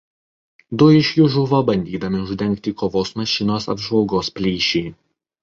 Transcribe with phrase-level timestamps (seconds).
[0.83, 4.85] Du iš jų žuvo bandydami uždengti kovos mašinos apžvalgos plyšį.